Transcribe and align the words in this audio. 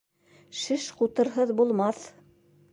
Шеш 0.61 0.87
ҡутырһыҙ 1.03 1.55
булмаҫ. 1.63 2.05